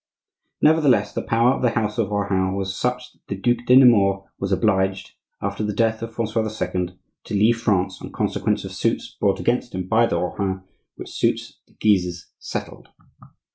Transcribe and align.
Nevertheless, 0.63 1.13
the 1.13 1.21
power 1.21 1.51
of 1.53 1.61
the 1.61 1.77
house 1.79 1.99
of 1.99 2.09
Rohan 2.09 2.55
was 2.55 2.75
such 2.75 3.13
that 3.13 3.19
the 3.27 3.35
Duc 3.35 3.67
de 3.67 3.75
Nemours 3.75 4.23
was 4.39 4.51
obliged, 4.51 5.11
after 5.43 5.63
the 5.63 5.75
death 5.75 6.01
of 6.01 6.11
Francois 6.15 6.41
II., 6.49 6.97
to 7.25 7.33
leave 7.35 7.61
France 7.61 8.01
on 8.01 8.11
consequence 8.11 8.65
of 8.65 8.71
suits 8.73 9.15
brought 9.19 9.39
against 9.39 9.75
him 9.75 9.87
by 9.87 10.07
the 10.07 10.15
Rohans; 10.19 10.63
which 10.95 11.11
suits 11.11 11.59
the 11.67 11.73
Guises 11.75 12.31
settled. 12.39 12.89